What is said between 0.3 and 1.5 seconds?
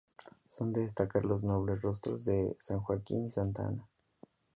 Son de destacar los